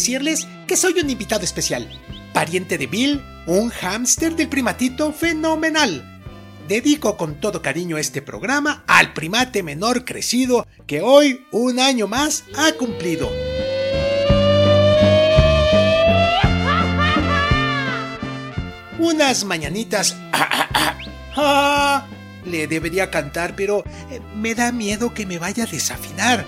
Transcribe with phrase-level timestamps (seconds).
[0.00, 1.86] Decirles que soy un invitado especial,
[2.32, 6.22] pariente de Bill, un hámster del primatito fenomenal.
[6.66, 12.44] Dedico con todo cariño este programa al primate menor crecido que hoy, un año más,
[12.56, 13.30] ha cumplido.
[18.98, 20.16] Unas mañanitas...
[21.36, 22.06] ah,
[22.46, 26.46] le debería cantar, pero eh, me da miedo que me vaya a desafinar.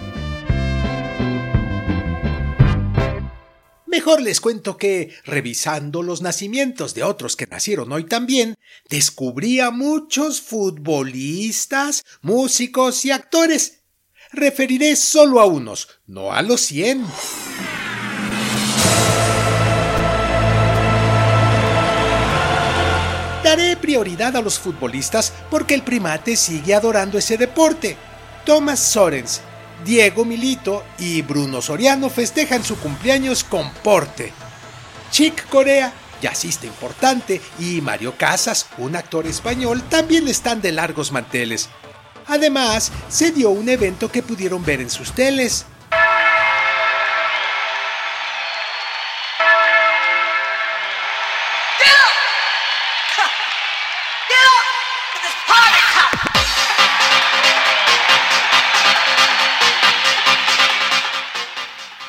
[3.93, 8.55] Mejor les cuento que, revisando los nacimientos de otros que nacieron hoy también,
[8.89, 13.83] descubrí a muchos futbolistas, músicos y actores.
[14.33, 17.05] Referiré solo a unos, no a los cien.
[23.45, 27.98] Daré prioridad a los futbolistas porque el primate sigue adorando ese deporte.
[28.47, 29.43] Thomas Sorens,
[29.84, 34.33] Diego Milito y Bruno Soriano festejan su cumpleaños con porte.
[35.11, 41.69] Chick Corea, jazzista importante, y Mario Casas, un actor español, también están de largos manteles.
[42.27, 45.66] Además, se dio un evento que pudieron ver en sus teles.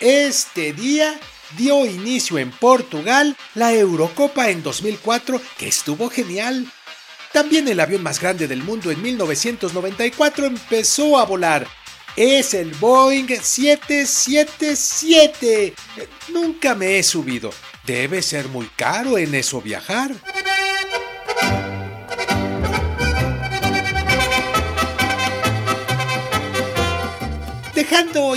[0.04, 1.18] Este día
[1.58, 6.70] dio inicio en Portugal la Eurocopa en 2004 que estuvo genial.
[7.32, 11.66] También el avión más grande del mundo en 1994 empezó a volar.
[12.18, 15.74] Es el Boeing 777.
[16.34, 17.52] Nunca me he subido.
[17.86, 20.12] Debe ser muy caro en eso viajar.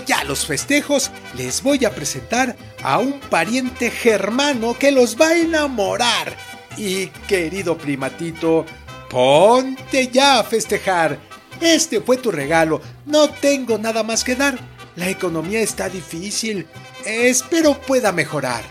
[0.06, 5.38] Ya los festejos, les voy a presentar a un pariente germano que los va a
[5.38, 6.36] enamorar.
[6.76, 8.66] Y querido primatito,
[9.08, 11.18] ponte ya a festejar.
[11.60, 12.82] Este fue tu regalo.
[13.06, 14.58] No tengo nada más que dar.
[14.94, 16.66] La economía está difícil.
[17.06, 18.62] Espero pueda mejorar.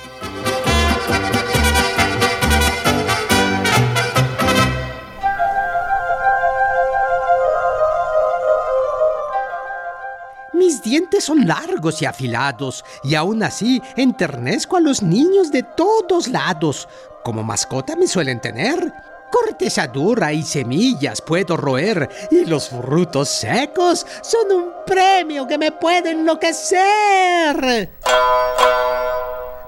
[11.25, 16.87] Son largos y afilados, y aún así enternezco a los niños de todos lados.
[17.23, 18.93] Como mascota me suelen tener.
[19.31, 25.71] Corteza dura y semillas puedo roer, y los frutos secos son un premio que me
[25.71, 27.89] puede enloquecer.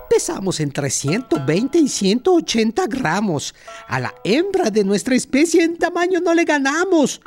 [0.09, 3.53] Pesamos entre 120 y 180 gramos.
[3.88, 7.19] A la hembra de nuestra especie en tamaño no le ganamos.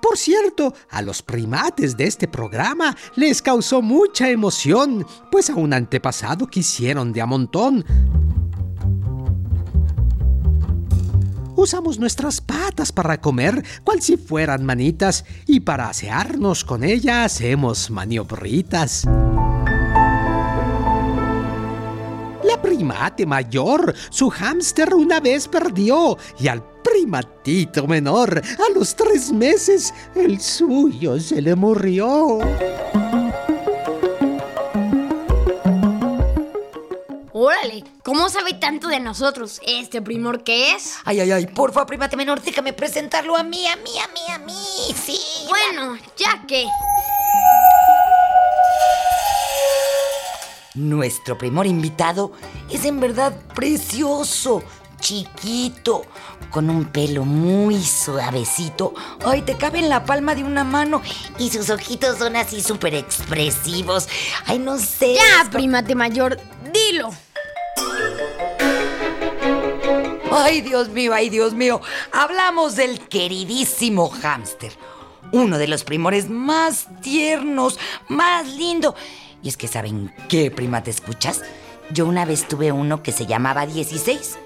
[0.00, 5.72] Por cierto, a los primates de este programa les causó mucha emoción, pues a un
[5.72, 7.84] antepasado quisieron de a montón.
[11.54, 17.90] Usamos nuestras patas para comer, cual si fueran manitas, y para asearnos con ellas hacemos
[17.90, 19.06] maniobritas.
[22.62, 29.92] Primate mayor, su hámster una vez perdió, y al primatito menor, a los tres meses,
[30.14, 32.38] el suyo se le murió.
[37.34, 40.94] Órale, ¿cómo sabe tanto de nosotros este primor que es?
[41.04, 44.38] Ay, ay, ay, porfa, primate menor, déjame presentarlo a mí, a mí, a mí, a
[44.38, 44.94] mí.
[44.94, 45.18] Sí.
[45.48, 46.66] Bueno, ya que.
[50.74, 52.32] Nuestro primor invitado
[52.70, 54.62] es en verdad precioso,
[55.00, 56.06] chiquito,
[56.50, 58.94] con un pelo muy suavecito.
[59.22, 61.02] Ay, te cabe en la palma de una mano
[61.38, 64.08] y sus ojitos son así súper expresivos.
[64.46, 65.14] Ay, no sé.
[65.14, 66.40] Ya, primate mayor,
[66.72, 67.10] dilo.
[70.30, 71.82] Ay, Dios mío, ay, Dios mío.
[72.12, 74.72] Hablamos del queridísimo hámster.
[75.32, 77.78] Uno de los primores más tiernos,
[78.08, 78.94] más lindo.
[79.42, 81.42] Y es que, ¿saben qué, prima, te escuchas?
[81.90, 84.38] Yo una vez tuve uno que se llamaba 16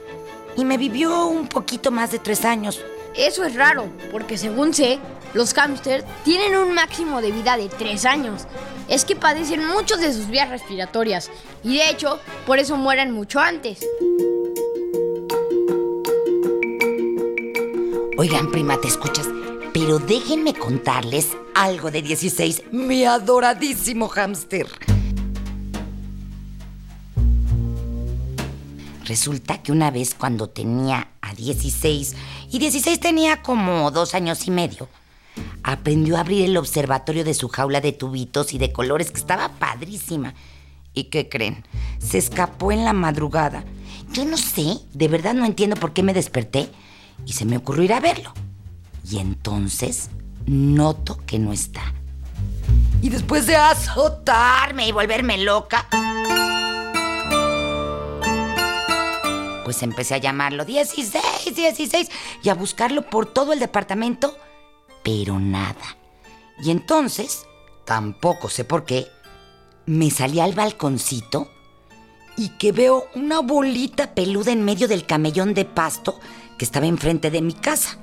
[0.56, 2.80] y me vivió un poquito más de tres años.
[3.14, 4.98] Eso es raro, porque según sé,
[5.32, 8.46] los hámsters tienen un máximo de vida de 3 años.
[8.88, 11.30] Es que padecen muchos de sus vías respiratorias
[11.64, 13.86] y de hecho, por eso mueren mucho antes.
[18.18, 19.26] Oigan, prima, ¿te escuchas?
[19.78, 24.66] Pero déjenme contarles algo de 16, mi adoradísimo hámster.
[29.04, 32.16] Resulta que una vez cuando tenía a 16,
[32.52, 34.88] y 16 tenía como dos años y medio,
[35.62, 39.50] aprendió a abrir el observatorio de su jaula de tubitos y de colores que estaba
[39.58, 40.32] padrísima.
[40.94, 41.66] ¿Y qué creen?
[41.98, 43.62] Se escapó en la madrugada.
[44.10, 46.70] Yo no sé, de verdad no entiendo por qué me desperté
[47.26, 48.32] y se me ocurrió ir a verlo.
[49.08, 50.10] Y entonces
[50.46, 51.94] noto que no está.
[53.02, 55.86] Y después de azotarme y volverme loca,
[59.64, 62.10] pues empecé a llamarlo 16, 16
[62.42, 64.36] y a buscarlo por todo el departamento,
[65.04, 65.96] pero nada.
[66.62, 67.46] Y entonces,
[67.84, 69.06] tampoco sé por qué,
[69.84, 71.48] me salí al balconcito
[72.36, 76.18] y que veo una bolita peluda en medio del camellón de pasto
[76.58, 77.98] que estaba enfrente de mi casa.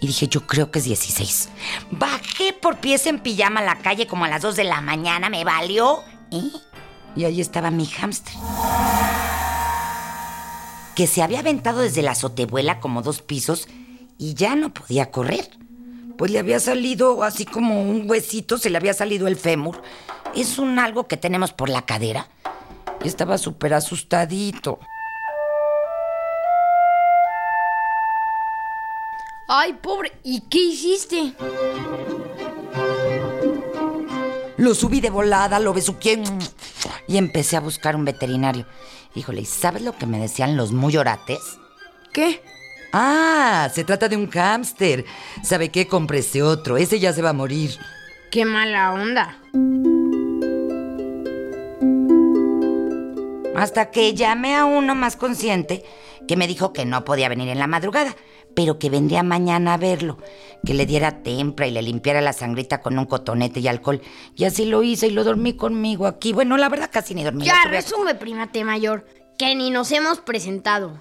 [0.00, 1.48] Y dije, yo creo que es 16.
[1.90, 5.30] Bajé por pies en pijama a la calle como a las 2 de la mañana,
[5.30, 6.00] me valió.
[6.30, 6.50] ¿eh?
[7.16, 8.34] Y ahí estaba mi hámster.
[10.94, 13.68] Que se había aventado desde la azotebuela como dos pisos
[14.18, 15.50] y ya no podía correr.
[16.18, 19.82] Pues le había salido así como un huesito, se le había salido el fémur.
[20.34, 22.28] Es un algo que tenemos por la cadera.
[23.04, 24.78] Estaba súper asustadito.
[29.48, 31.32] Ay, pobre, ¿y qué hiciste?
[34.56, 36.20] Lo subí de volada, lo besuqué
[37.06, 38.66] y empecé a buscar un veterinario.
[39.14, 41.58] Híjole, ¿y sabes lo que me decían los muy orates?
[42.12, 42.42] ¿Qué?
[42.92, 45.04] Ah, se trata de un hámster.
[45.44, 45.86] ¿Sabe qué?
[45.86, 46.76] Cómprese otro.
[46.76, 47.78] Ese ya se va a morir.
[48.32, 49.38] Qué mala onda.
[53.54, 55.84] Hasta que llamé a uno más consciente
[56.26, 58.14] que me dijo que no podía venir en la madrugada,
[58.56, 60.16] pero que vendría mañana a verlo,
[60.64, 64.00] que le diera tempra y le limpiara la sangrita con un cotonete y alcohol.
[64.34, 66.32] Y así lo hice y lo dormí conmigo aquí.
[66.32, 67.44] Bueno, la verdad casi ni dormí.
[67.44, 69.06] Ya, resume, primate mayor,
[69.38, 70.98] que ni nos hemos presentado.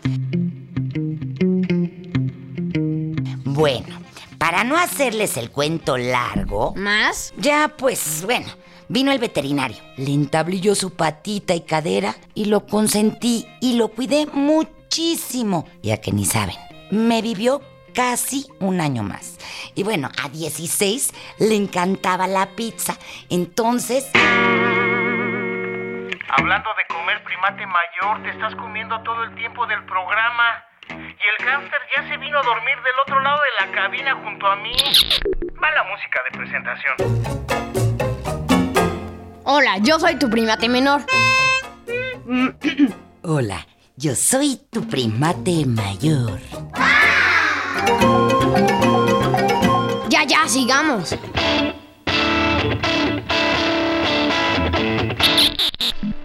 [3.45, 3.99] Bueno,
[4.37, 7.33] para no hacerles el cuento largo, ¿Más?
[7.37, 8.47] ya pues bueno,
[8.89, 9.77] vino el veterinario.
[9.95, 15.65] Le entablé yo su patita y cadera y lo consentí y lo cuidé muchísimo.
[15.81, 16.57] Ya que ni saben,
[16.91, 17.61] me vivió
[17.93, 19.37] casi un año más.
[19.73, 22.97] Y bueno, a 16 le encantaba la pizza.
[23.29, 24.09] Entonces,
[26.37, 30.65] Hablando de comer primate mayor, te estás comiendo todo el tiempo del programa.
[30.89, 34.45] Y el hámster ya se vino a dormir del otro lado de la cabina junto
[34.45, 34.75] a mí.
[35.63, 36.95] Va la música de presentación.
[39.45, 41.01] Hola, yo soy tu primate menor.
[43.23, 43.65] hola,
[43.95, 46.39] yo soy tu primate mayor.
[50.27, 51.15] Ya, sigamos.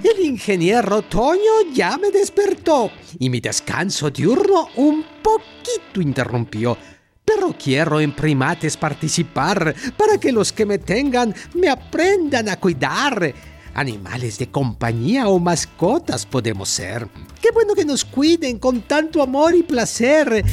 [0.02, 6.78] El ingeniero Toño ya me despertó y mi descanso diurno un poquito interrumpió.
[7.24, 13.34] Pero quiero en primates participar para que los que me tengan me aprendan a cuidar.
[13.74, 17.06] Animales de compañía o mascotas podemos ser.
[17.40, 20.44] Qué bueno que nos cuiden con tanto amor y placer.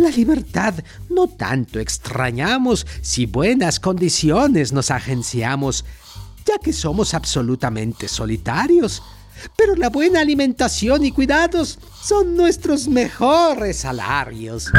[0.00, 0.72] La libertad
[1.10, 5.84] no tanto extrañamos si buenas condiciones nos agenciamos,
[6.46, 9.02] ya que somos absolutamente solitarios.
[9.58, 14.72] Pero la buena alimentación y cuidados son nuestros mejores salarios.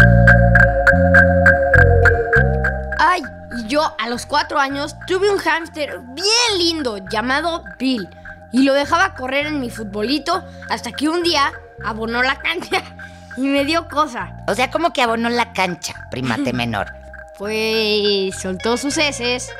[2.97, 3.21] Ay,
[3.59, 8.09] y yo a los cuatro años tuve un hámster bien lindo llamado Bill.
[8.53, 11.53] Y lo dejaba correr en mi futbolito hasta que un día
[11.85, 13.10] abonó la cancha
[13.41, 14.35] y me dio cosa.
[14.47, 16.93] O sea, como que abonó la cancha, primate menor.
[17.37, 19.51] Pues soltó sus heces.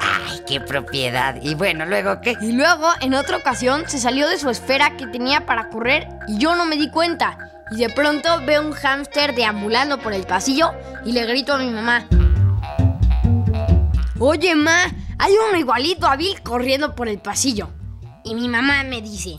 [0.00, 1.36] Ay, qué propiedad.
[1.42, 2.36] Y bueno, luego qué.
[2.40, 6.38] Y luego, en otra ocasión, se salió de su esfera que tenía para correr y
[6.38, 7.50] yo no me di cuenta.
[7.70, 10.72] Y de pronto veo un hámster deambulando por el pasillo
[11.04, 12.06] y le grito a mi mamá.
[14.18, 14.84] Oye, ma,
[15.18, 17.68] hay uno igualito a Bill corriendo por el pasillo.
[18.24, 19.36] Y mi mamá me dice,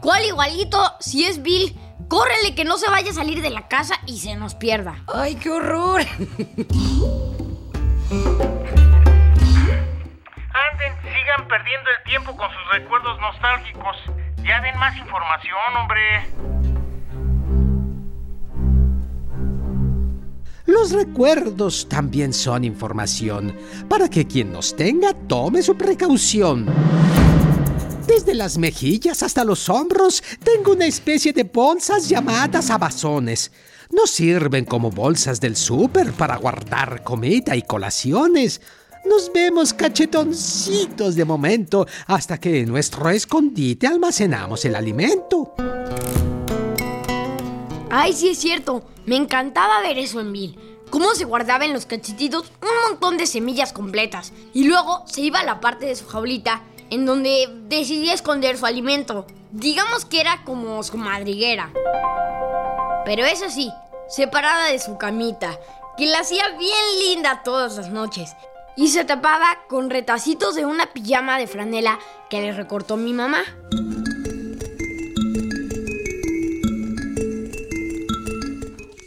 [0.00, 0.78] ¿cuál igualito?
[1.00, 1.78] Si es Bill,
[2.08, 4.96] córrele que no se vaya a salir de la casa y se nos pierda.
[5.12, 6.00] Ay, qué horror.
[6.00, 6.16] Anden,
[11.02, 13.96] sigan perdiendo el tiempo con sus recuerdos nostálgicos.
[14.44, 16.26] Ya den más información, hombre.
[20.66, 23.54] Los recuerdos también son información,
[23.88, 26.66] para que quien nos tenga tome su precaución.
[28.36, 33.50] Las mejillas hasta los hombros tengo una especie de bolsas llamadas abazones.
[33.90, 38.60] No sirven como bolsas del súper para guardar comida y colaciones.
[39.06, 45.54] Nos vemos cachetoncitos de momento hasta que en nuestro escondite almacenamos el alimento.
[47.88, 48.84] Ay, sí es cierto.
[49.06, 50.58] Me encantaba ver eso en Bill.
[50.90, 54.34] Cómo se guardaba en los cachetitos un montón de semillas completas.
[54.52, 58.66] Y luego se iba a la parte de su jaulita en donde decidía esconder su
[58.66, 59.26] alimento.
[59.50, 61.72] Digamos que era como su madriguera.
[63.04, 63.70] Pero eso sí,
[64.08, 65.58] separada de su camita,
[65.96, 68.34] que la hacía bien linda todas las noches.
[68.76, 73.42] Y se tapaba con retacitos de una pijama de franela que le recortó mi mamá.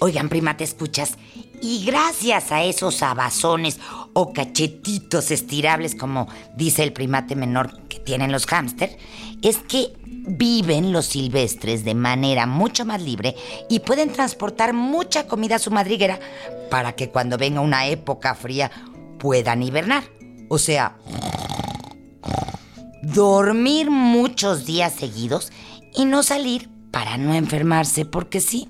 [0.01, 1.17] Oigan, prima, ¿te escuchas?
[1.61, 3.79] Y gracias a esos abazones
[4.13, 8.97] o cachetitos estirables, como dice el primate menor que tienen los hámster,
[9.41, 13.35] es que viven los silvestres de manera mucho más libre
[13.69, 16.19] y pueden transportar mucha comida a su madriguera
[16.69, 18.71] para que cuando venga una época fría
[19.17, 20.03] puedan hibernar.
[20.49, 20.97] O sea,
[23.01, 25.51] dormir muchos días seguidos
[25.95, 28.69] y no salir para no enfermarse, porque sí,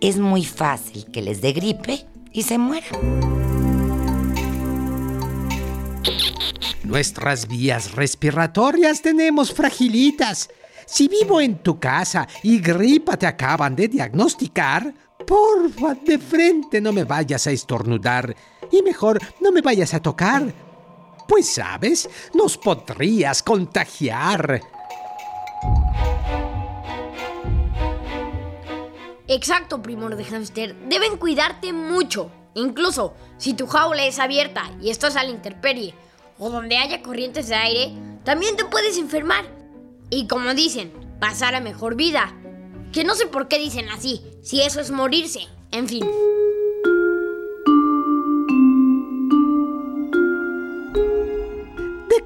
[0.00, 3.47] es muy fácil que les dé gripe y se mueran.
[6.88, 10.48] Nuestras vías respiratorias tenemos fragilitas.
[10.86, 14.94] Si vivo en tu casa y gripa te acaban de diagnosticar,
[15.26, 18.34] porfa, de frente no me vayas a estornudar
[18.72, 20.50] y mejor no me vayas a tocar.
[21.28, 24.62] Pues sabes, nos podrías contagiar.
[29.26, 30.74] Exacto, primor de hámster.
[30.88, 32.30] Deben cuidarte mucho.
[32.54, 35.94] Incluso si tu jaula es abierta y estás a la intemperie
[36.38, 37.92] o donde haya corrientes de aire,
[38.24, 39.44] también te puedes enfermar.
[40.10, 42.34] Y como dicen, pasar a mejor vida.
[42.92, 45.46] Que no sé por qué dicen así, si eso es morirse.
[45.70, 46.06] En fin.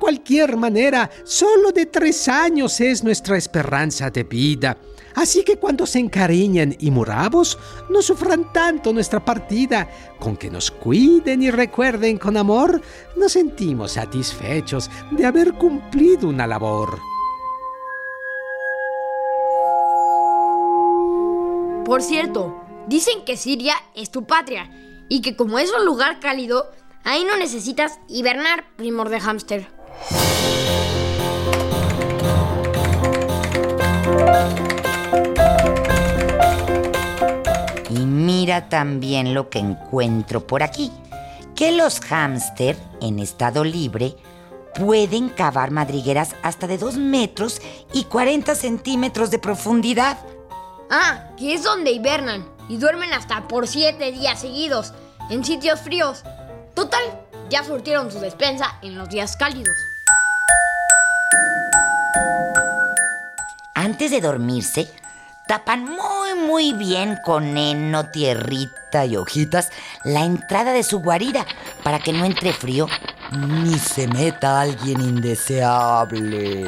[0.02, 4.76] Cualquier manera, solo de tres años es nuestra esperanza de vida.
[5.14, 7.56] Así que cuando se encariñen y muramos,
[7.88, 9.88] no sufran tanto nuestra partida.
[10.18, 12.82] Con que nos cuiden y recuerden con amor,
[13.16, 16.98] nos sentimos satisfechos de haber cumplido una labor.
[21.84, 24.68] Por cierto, dicen que Siria es tu patria
[25.08, 26.72] y que como es un lugar cálido,
[27.04, 29.81] ahí no necesitas hibernar, primor de hámster.
[38.52, 40.92] Mira también lo que encuentro por aquí,
[41.54, 44.14] que los hámster en estado libre
[44.74, 47.62] pueden cavar madrigueras hasta de 2 metros
[47.94, 50.18] y 40 centímetros de profundidad.
[50.90, 54.92] Ah, que es donde hibernan y duermen hasta por siete días seguidos
[55.30, 56.22] en sitios fríos.
[56.74, 57.02] Total,
[57.48, 59.74] ya surtieron su despensa en los días cálidos.
[63.74, 64.90] Antes de dormirse,
[65.46, 69.70] tapan muy muy bien con heno, tierrita y hojitas
[70.04, 71.46] la entrada de su guarida
[71.82, 72.86] para que no entre frío
[73.32, 76.66] ni se meta alguien indeseable.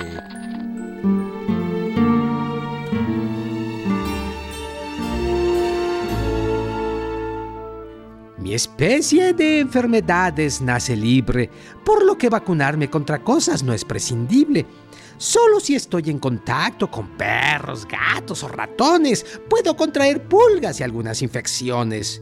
[8.54, 11.50] Especie de enfermedades nace libre,
[11.84, 14.66] por lo que vacunarme contra cosas no es prescindible.
[15.16, 21.22] Solo si estoy en contacto con perros, gatos o ratones, puedo contraer pulgas y algunas
[21.22, 22.20] infecciones.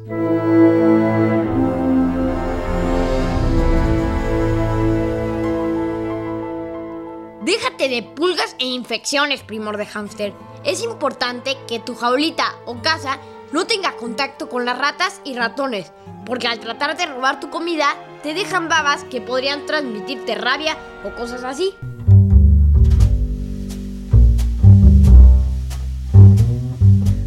[7.45, 10.33] Déjate de pulgas e infecciones, primor de hámster.
[10.65, 13.19] Es importante que tu jaulita o casa
[13.53, 15.93] no tenga contacto con las ratas y ratones,
[16.25, 17.89] porque al tratar de robar tu comida,
[18.23, 21.75] te dejan babas que podrían transmitirte rabia o cosas así.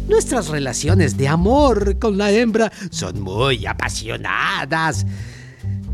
[0.08, 5.04] Nuestras relaciones de amor con la hembra son muy apasionadas,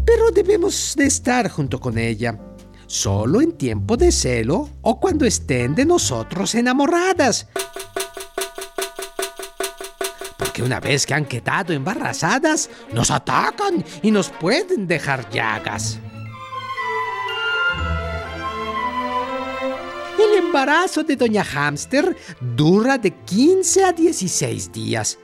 [0.06, 2.38] pero debemos de estar junto con ella,
[2.86, 7.48] solo en tiempo de celo o cuando estén de nosotros enamoradas.
[10.64, 15.98] Una vez que han quedado embarazadas, nos atacan y nos pueden dejar llagas.
[20.18, 25.18] El embarazo de Doña Hamster dura de 15 a 16 días.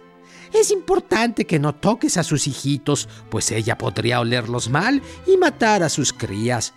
[0.52, 5.85] Es importante que no toques a sus hijitos, pues ella podría olerlos mal y matar
[5.85, 6.75] a sus crías.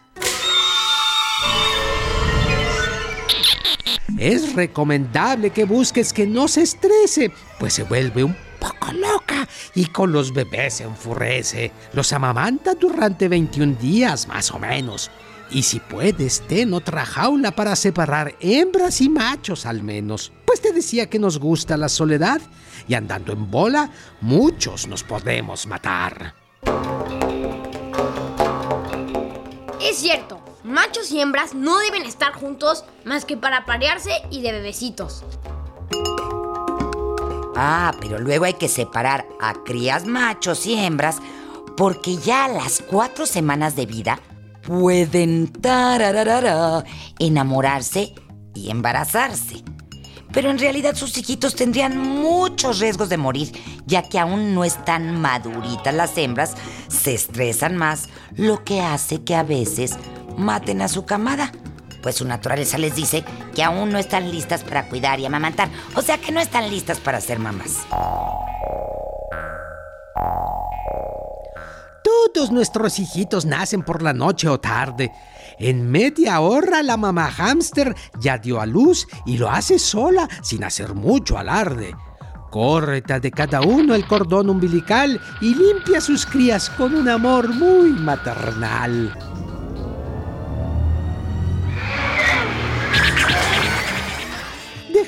[4.19, 9.87] Es recomendable que busques que no se estrese, pues se vuelve un poco loca y
[9.87, 11.71] con los bebés se enfurece.
[11.93, 15.09] Los amamanta durante 21 días más o menos.
[15.49, 20.31] Y si puedes, ten otra jaula para separar hembras y machos al menos.
[20.45, 22.39] Pues te decía que nos gusta la soledad
[22.87, 23.91] y andando en bola,
[24.21, 26.35] muchos nos podemos matar.
[29.81, 34.53] Es cierto, machos y hembras no deben estar juntos más que para parearse y de
[34.53, 35.25] bebecitos.
[37.55, 41.17] Ah, pero luego hay que separar a crías machos y hembras
[41.75, 44.19] porque ya a las cuatro semanas de vida
[44.61, 45.51] pueden
[47.19, 48.13] enamorarse
[48.53, 49.63] y embarazarse.
[50.31, 53.51] Pero en realidad sus hijitos tendrían muchos riesgos de morir,
[53.85, 56.55] ya que aún no están maduritas las hembras,
[56.87, 59.97] se estresan más, lo que hace que a veces
[60.37, 61.51] maten a su camada.
[62.01, 63.23] Pues su naturaleza les dice
[63.55, 66.99] que aún no están listas para cuidar y amamantar, o sea que no están listas
[66.99, 67.85] para ser mamás.
[72.03, 75.11] Todos nuestros hijitos nacen por la noche o tarde.
[75.59, 80.63] En media hora la mamá hámster ya dio a luz y lo hace sola, sin
[80.63, 81.93] hacer mucho alarde.
[82.49, 87.89] Córreta de cada uno el cordón umbilical y limpia sus crías con un amor muy
[87.89, 89.15] maternal.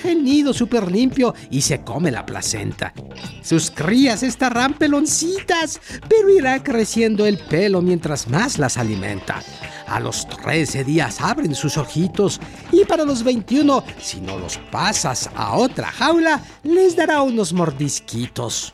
[0.03, 2.93] Deja el nido súper limpio y se come la placenta.
[3.41, 5.79] Sus crías estarán peloncitas,
[6.09, 9.41] pero irá creciendo el pelo mientras más las alimenta.
[9.87, 12.41] A los 13 días abren sus ojitos
[12.73, 18.73] y para los 21, si no los pasas a otra jaula, les dará unos mordisquitos.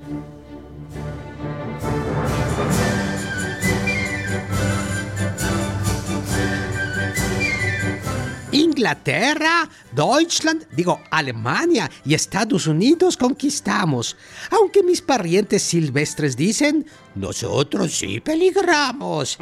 [8.53, 14.17] Inglaterra, Deutschland, digo Alemania y Estados Unidos conquistamos.
[14.51, 19.39] Aunque mis parientes silvestres dicen, nosotros sí peligramos.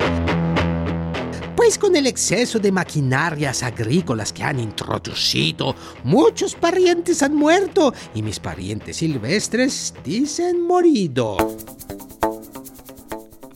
[1.57, 8.23] Pues con el exceso de maquinarias agrícolas que han introducido, muchos parientes han muerto y
[8.23, 11.37] mis parientes silvestres dicen morido.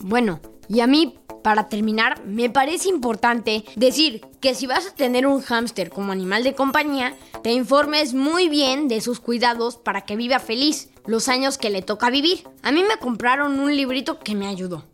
[0.01, 5.27] Bueno, y a mí, para terminar, me parece importante decir que si vas a tener
[5.27, 10.15] un hámster como animal de compañía, te informes muy bien de sus cuidados para que
[10.15, 12.39] viva feliz los años que le toca vivir.
[12.63, 14.85] A mí me compraron un librito que me ayudó.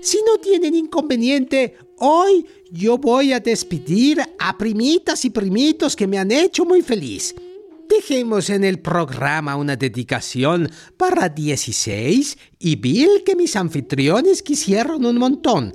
[0.00, 6.20] Si no tienen inconveniente, hoy yo voy a despedir a primitas y primitos que me
[6.20, 7.34] han hecho muy feliz.
[7.98, 15.18] Dejemos en el programa una dedicación para 16 y Bill que mis anfitriones quisieron un
[15.18, 15.74] montón.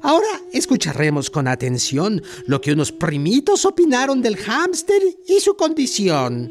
[0.00, 6.50] Ahora escucharemos con atención lo que unos primitos opinaron del hámster y su condición.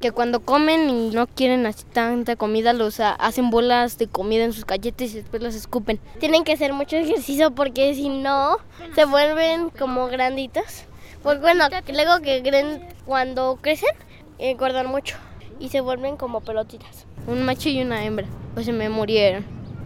[0.00, 4.52] Que cuando comen y no quieren así tanta comida, los hacen bolas de comida en
[4.52, 5.98] sus galletas y después las escupen.
[6.20, 8.58] Tienen que hacer mucho ejercicio porque si no,
[8.94, 10.84] se vuelven como granditos.
[11.22, 13.90] Pues bueno, luego que crecen, cuando crecen,
[14.38, 15.16] engordan mucho.
[15.60, 17.06] y se vuelven como pelotitas.
[17.28, 18.26] Un macho y una hembra.
[18.54, 19.44] Pues se me murieron.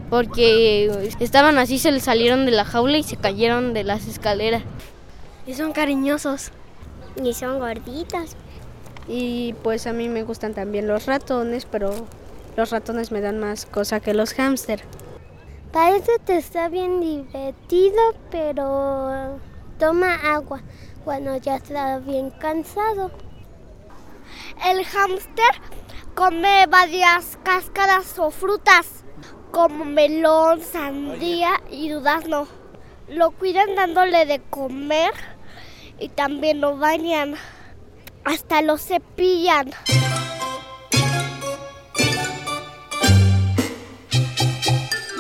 [0.09, 4.63] Porque estaban así, se les salieron de la jaula y se cayeron de las escaleras.
[5.47, 6.53] Y son cariñosos.
[7.23, 8.37] Y son gorditos.
[9.07, 11.93] Y pues a mí me gustan también los ratones, pero
[12.57, 14.83] los ratones me dan más cosa que los hámster.
[15.73, 18.01] Parece que está bien divertido,
[18.31, 19.39] pero
[19.79, 20.63] toma agua
[21.09, 23.11] cuando ya está bien cansado.
[24.67, 25.49] El hámster
[26.15, 29.05] come varias cáscaras o frutas,
[29.51, 32.47] como melón, sandía y durazno.
[33.09, 35.15] Lo cuidan dándole de comer
[35.99, 37.37] y también lo bañan.
[38.27, 39.71] Hasta lo cepillan.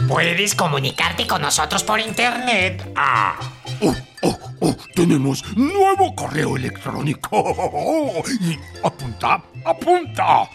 [0.06, 2.92] Puedes comunicarte con nosotros por internet.
[2.94, 3.57] Ah.
[4.22, 7.42] Oh, oh, tenemos nuevo correo electrónico.
[8.40, 10.48] Y apunta, apunta.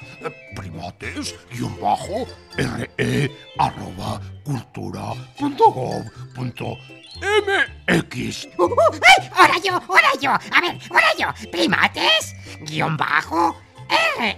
[0.56, 6.04] Primates, guion bajo, re, arroba, cultura, punto gov,
[7.22, 8.50] ¡Ay!
[9.34, 9.74] ¡Ahora yo!
[9.74, 10.32] ¡Ahora yo!
[10.32, 11.50] A ver, ahora yo.
[11.52, 13.58] Primates, guion bajo,
[14.20, 14.38] re,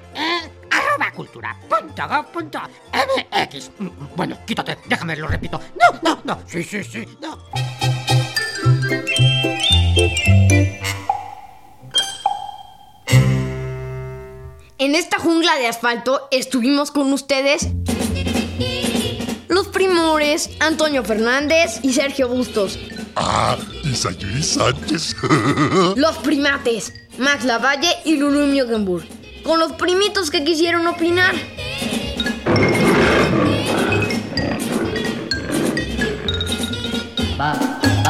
[0.72, 2.62] arroba cultura punto gov punto
[2.94, 3.72] mx.
[4.16, 5.60] Bueno, quítate, déjame, lo repito.
[5.80, 6.40] No, no, no.
[6.46, 7.38] Sí, sí, sí, no.
[14.78, 17.70] En esta jungla de asfalto estuvimos con ustedes
[19.48, 22.78] los primores Antonio Fernández y Sergio Bustos.
[23.16, 25.16] Ah, y Sayuri Sánchez.
[25.96, 29.06] los primates Max Lavalle y Lulu Miogenburg.
[29.44, 31.34] Con los primitos que quisieron opinar.